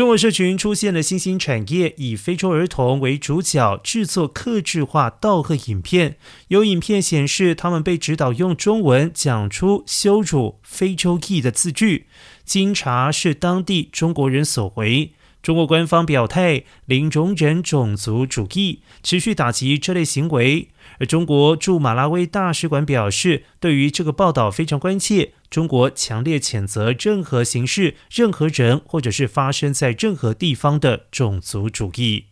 [0.00, 6.16] 中国社群出现了新兴产业，以非洲儿童为主角制作客制化道贺影片。
[6.48, 12.06] 有影片显示，他们被指导用中文讲出羞辱非洲裔的字句，
[12.46, 15.12] 经查是当地中国人所为。
[15.42, 20.68] 中国官方表态零容忍种族主义，持续打击这类行为。
[20.98, 32.26] 而中国驻马拉维大使馆表示，对于这个报道非常关切，中国强烈谴责任何形式、任何人或者是发生在任何地方的种族主义。